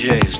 DJs 0.00 0.39